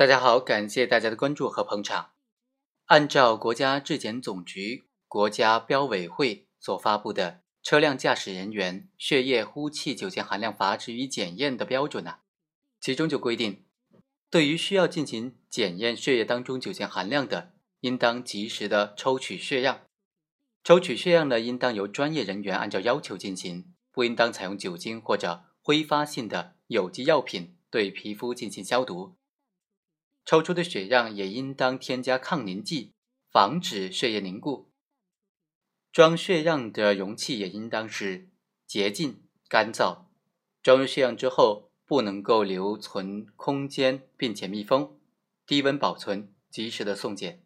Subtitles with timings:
[0.00, 2.12] 大家好，感谢大家的关注和捧场。
[2.86, 7.32] 按照国家质检总局、国家标委会所发布的
[7.62, 12.20] 《车辆驾驶人员血液呼气酒精含量阀值与检验的标准》呢，
[12.80, 13.66] 其中就规定，
[14.30, 19.82] 对于需要进行检验血液当中酒精含量的，应当及时的抽取血样。
[20.64, 29.16] 抽取血样呢，应当由专业人员按照要求进行，不应当采用酒精或者挥发性的有机药品对皮肤进行消毒。
[30.24, 32.92] 抽出的血样也应当添加抗凝剂，
[33.30, 34.70] 防止血液凝固。
[35.90, 38.28] 装血样的容器也应当是
[38.66, 40.04] 洁净、干燥。
[40.62, 45.00] 装入血样之后，不能够留存空间，并且密封，
[45.46, 47.42] 低温保存，及时的送检。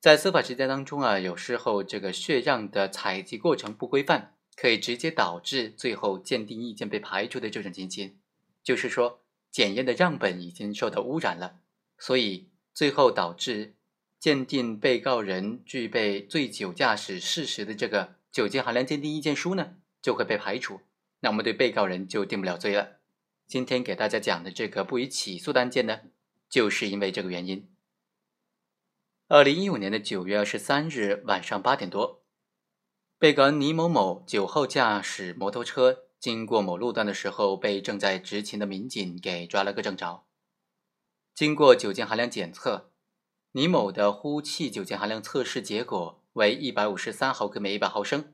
[0.00, 8.18] 在司法实践当中啊，有时候这个血样的采集过程不规范，可以直接导致最后鉴定意见被排除的这种情形，
[8.62, 9.21] 就是说。
[9.52, 11.60] 检验的样本已经受到污染了，
[11.98, 13.74] 所以最后导致
[14.18, 20.80] 鉴定被告人具备醉酒驾驶事实的这个酒精含量鉴定意见书呢，就会被排除，
[21.20, 23.00] 那我们对被告人就定不了罪了。
[23.46, 26.00] 今天给大家讲的这个不予起诉的案件呢，
[26.48, 27.68] 就是因为这个原因。
[29.28, 32.24] 二零一五年的九月二十三日晚上八点多，
[33.18, 36.04] 被告人倪某某酒后驾驶摩托车。
[36.22, 40.24] 经过某路段的时候，被正在执勤的民警给抓了个正着。
[41.34, 42.92] 经过酒精含量检测，
[43.50, 48.32] 倪某的呼气酒精含量测试结果为一百五十三毫克每一百毫升，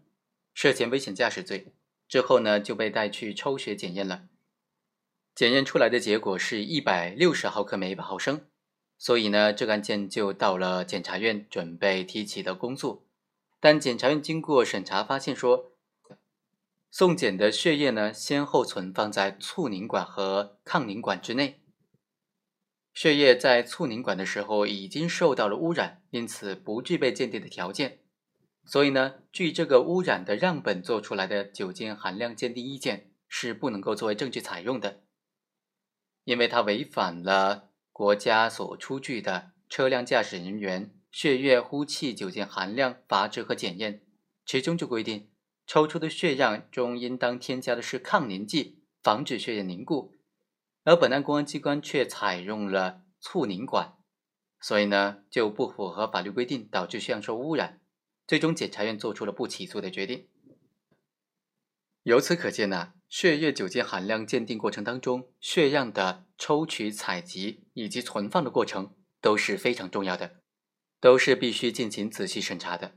[0.52, 1.72] 涉嫌危险驾驶罪。
[2.06, 4.24] 之后呢，就被带去抽血检验了。
[5.34, 8.44] 检验出来的结果是一百六十毫克每一百毫升，
[8.98, 13.06] 所以呢，这个案件就到了检察院准备提起的公诉。
[13.58, 15.72] 但检察院经过审查发现说。
[16.98, 21.60] 送检的血液呢，先后存放在促凝管和抗凝管之内。
[22.92, 28.00] 血液在促凝管的时候已经受到了污染，因此不具备鉴定的条件。
[28.66, 35.04] 所以呢，据这个污染的样本做出来的酒精含量鉴定意见是不能够作为证据采用的，
[36.24, 43.94] 因为它违反了国家所出具的《车辆驾驶人员血液呼气酒精含量阀值和检验》，
[44.44, 45.30] 其中就规定。
[45.68, 50.16] 抽出的血样中应当添加的是抗凝剂，防止血液凝固，
[50.82, 53.98] 而本案公安机关却采用了促凝管，
[54.62, 57.82] 所以呢就不符合法律规定，导致血样受污染。
[58.26, 60.28] 最终，检察院做出了不起诉的决定。
[62.04, 70.40] 由此可见呢，血液酒精含量鉴定过程当中，血样的抽取、采集以及存放的过程都是非常重要的，
[70.98, 72.96] 都是必须进行仔细审查的。